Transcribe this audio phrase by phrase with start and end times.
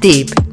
[0.00, 0.43] Deep.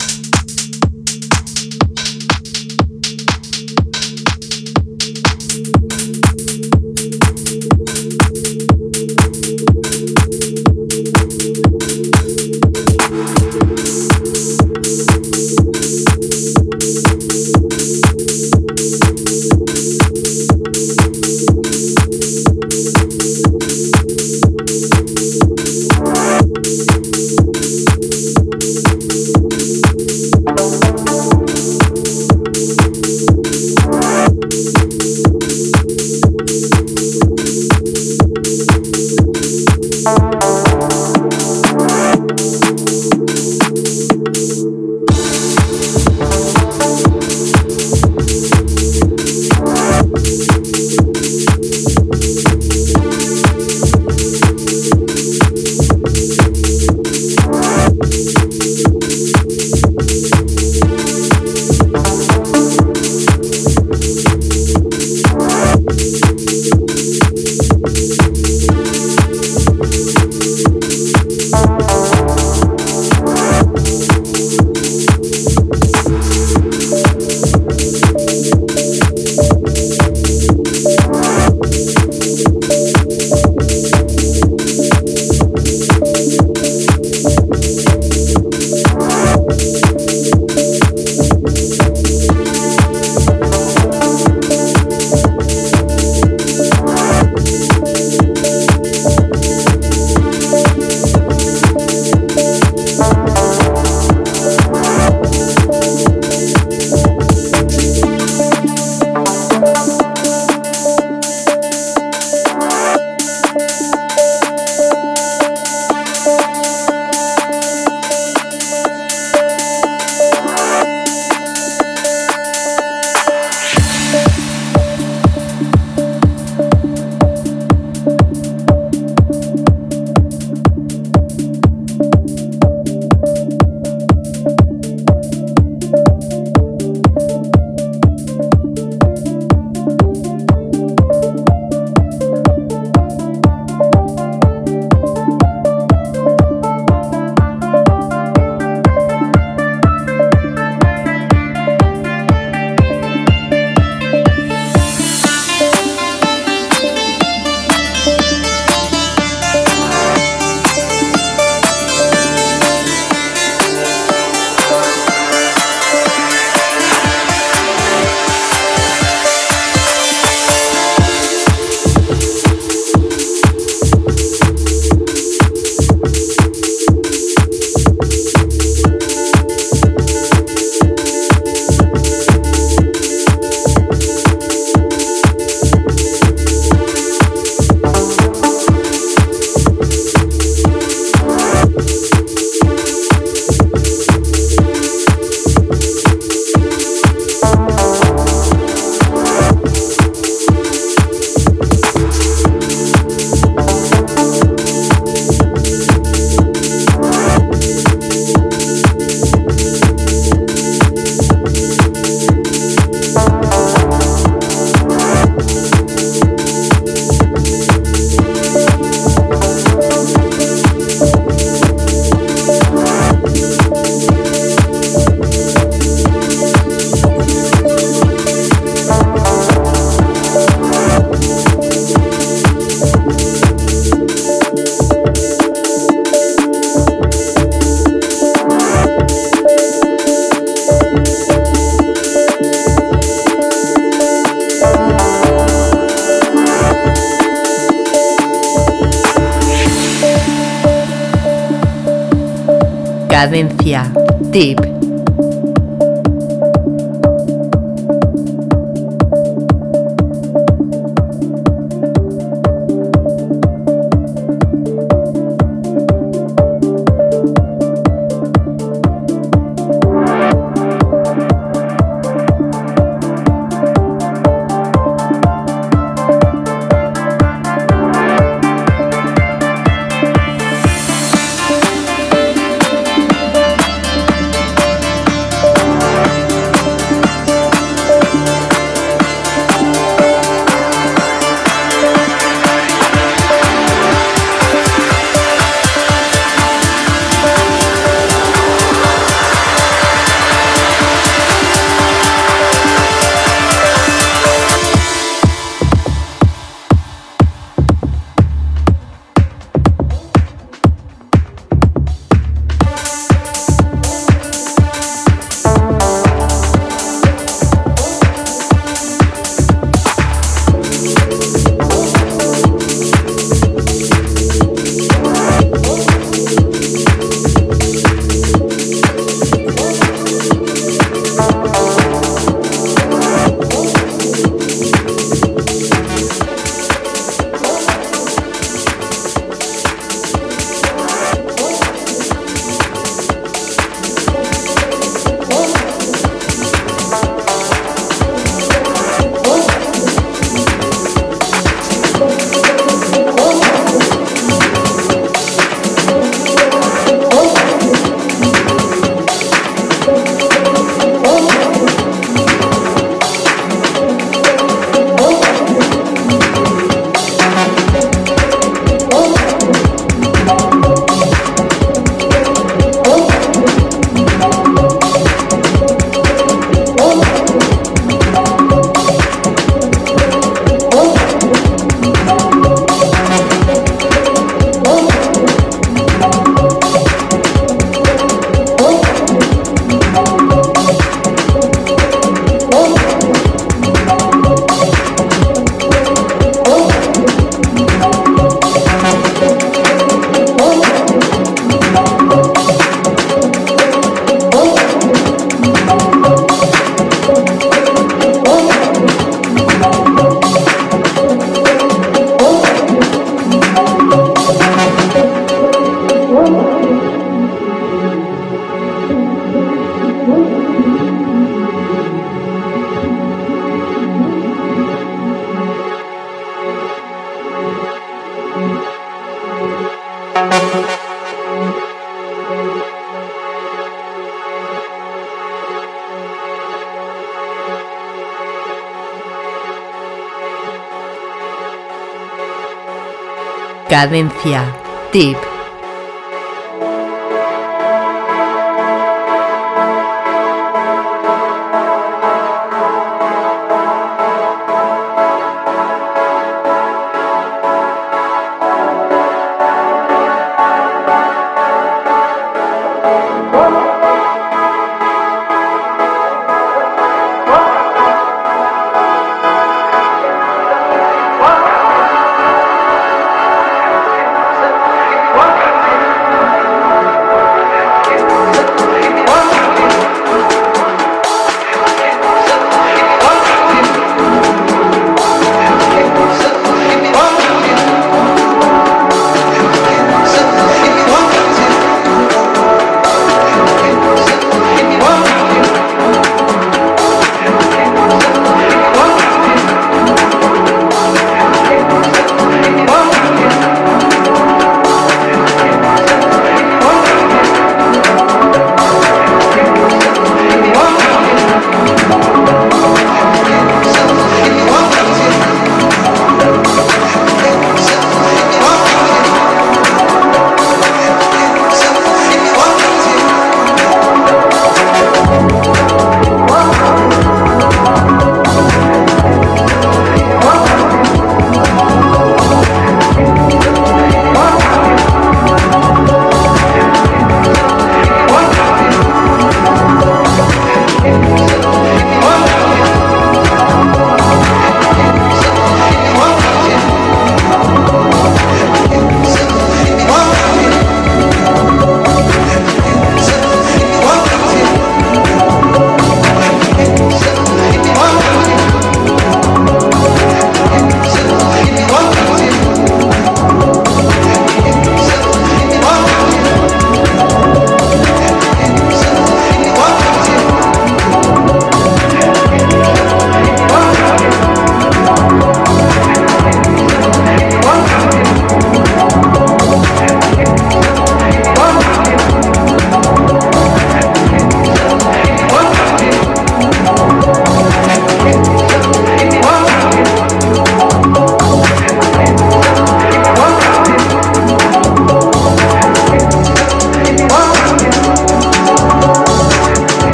[443.72, 444.44] Cadencia.
[444.92, 445.31] Tip.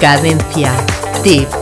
[0.00, 0.72] Cadencia.
[1.22, 1.59] Tip.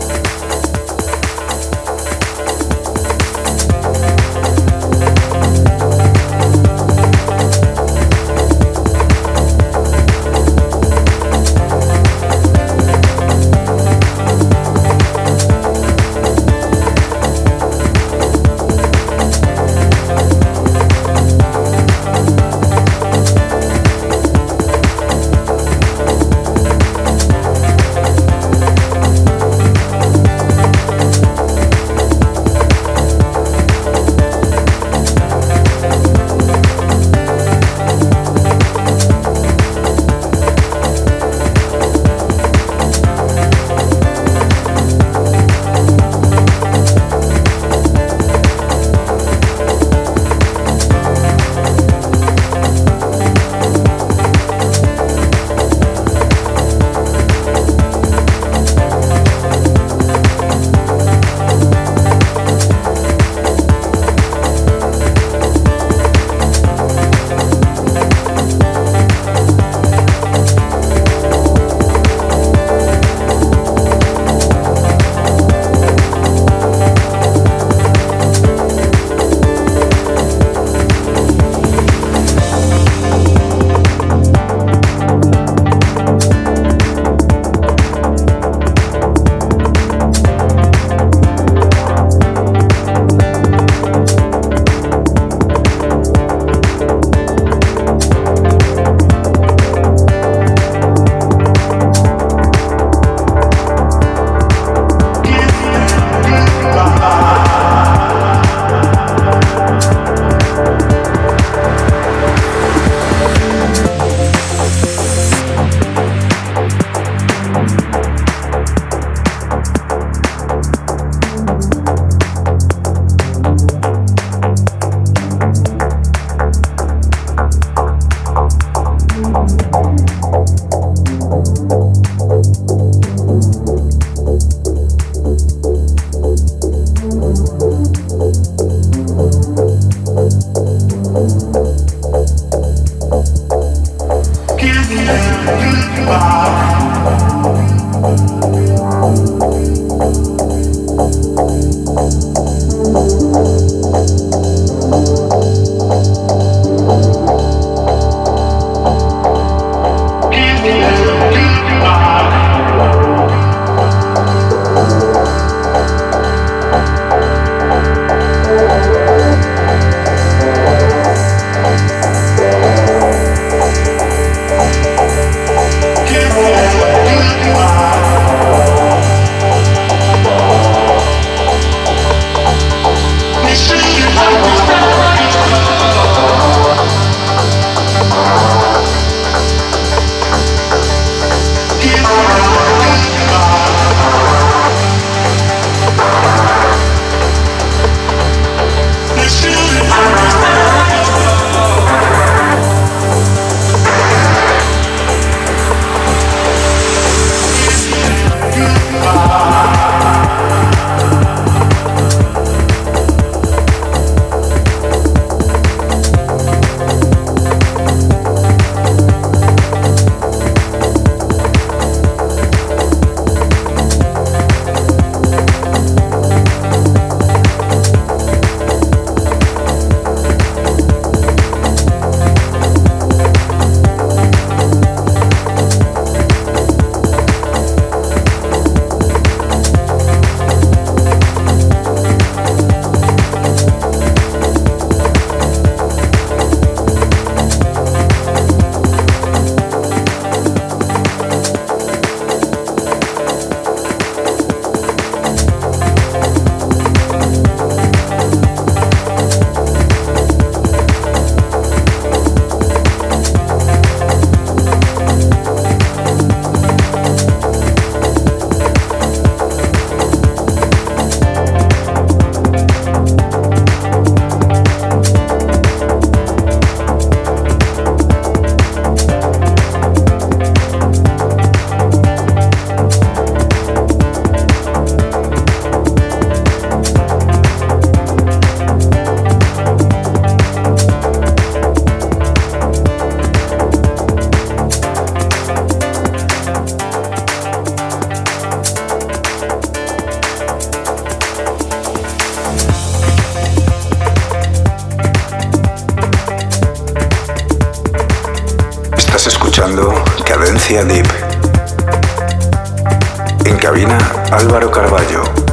[313.46, 313.96] En cabina
[314.30, 315.47] Álvaro Carballo.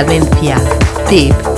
[0.00, 0.56] Cadencia.
[1.10, 1.49] Tip.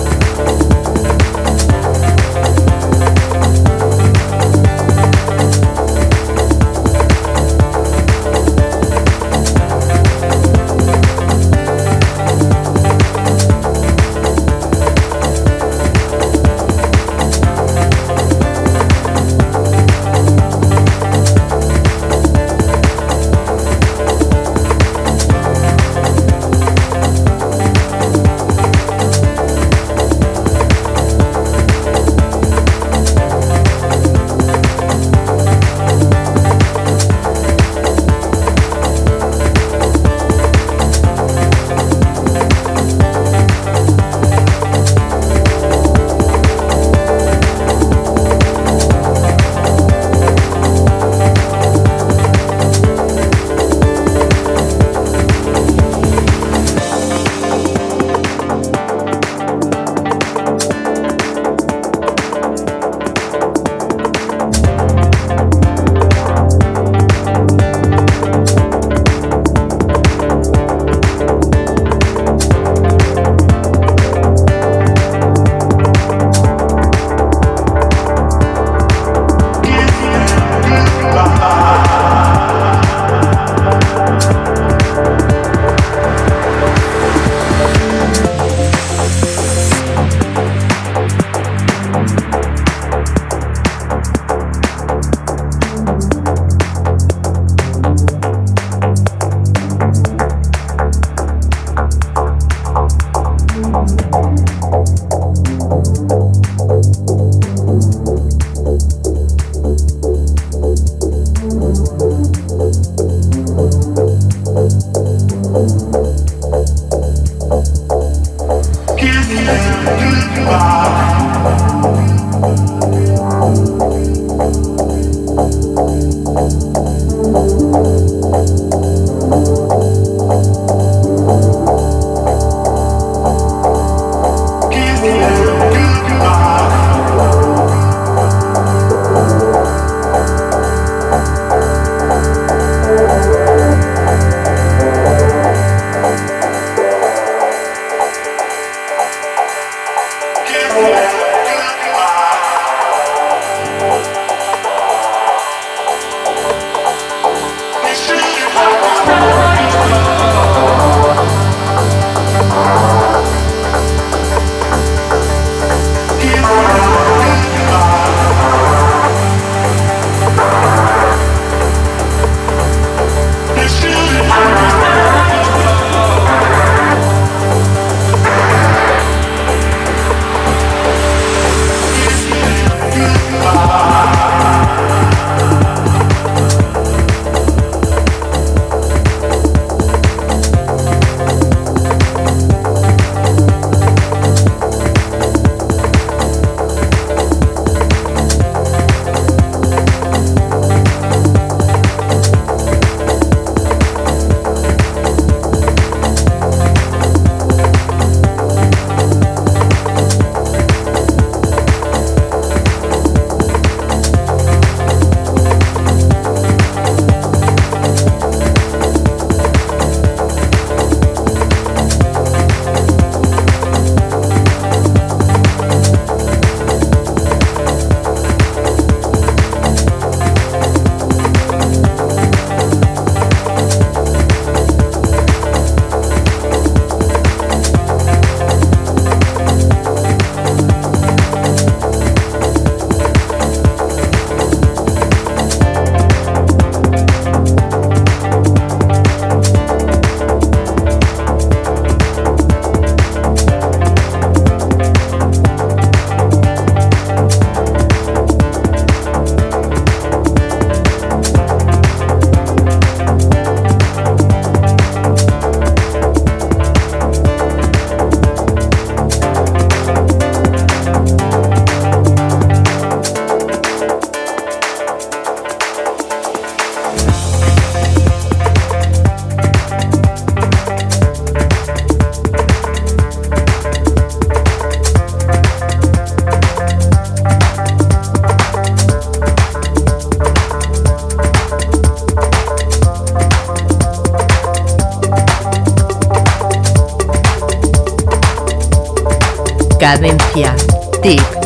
[299.83, 300.55] Cadencia.
[301.03, 301.41] Tip.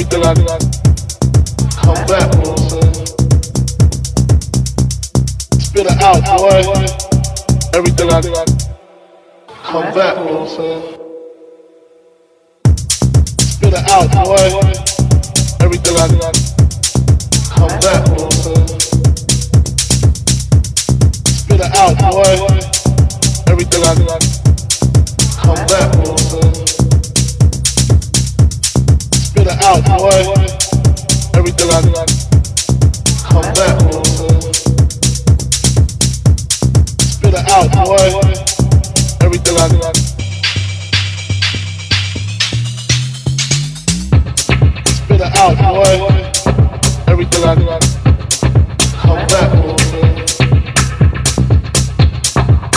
[0.00, 0.32] everything I
[1.82, 2.94] come back, you know what I'm saying?
[5.58, 6.62] Spit it out, boy.
[7.74, 8.22] Everything I
[9.64, 10.82] come back, you know what I'm saying?
[13.40, 14.46] Spit it out, boy.
[15.64, 16.06] Everything I
[17.50, 18.68] come back, you know what I'm saying?
[21.26, 22.34] Spit it out, boy.
[23.50, 23.84] Everything I
[25.42, 26.47] come back, you know what I'm saying?
[29.50, 30.08] it out, boy.
[31.38, 31.80] Everything I
[33.28, 33.76] come back,
[36.98, 38.08] Spit it out, boy.
[39.20, 39.68] Everything I
[44.84, 45.94] Spit it out, boy.
[47.06, 47.54] Everything I
[49.00, 49.50] come back,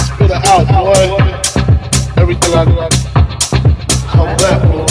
[0.05, 1.03] Spit it out, boy.
[2.17, 2.55] Everything I
[4.37, 4.90] back,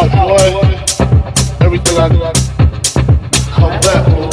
[0.00, 0.48] out, boy.
[1.60, 2.32] Everything I I
[3.52, 4.30] come back, boy.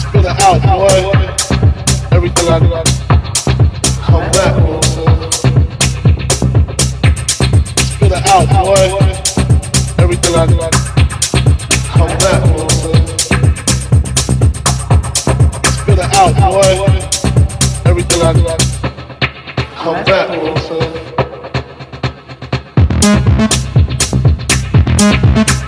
[0.00, 1.00] Spit it out, boy.
[2.12, 2.68] Everything I do,
[4.06, 4.80] come back, boy.
[7.84, 8.86] Spit it out, boy.
[9.98, 10.56] Everything I do,
[11.92, 12.68] come back, boy.
[15.76, 16.72] Spit it out, boy.
[17.84, 18.42] Everything I do,
[19.76, 21.23] come back, boy.
[25.34, 25.63] Thank you.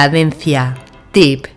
[0.00, 0.78] Cadencia.
[1.12, 1.49] Tip.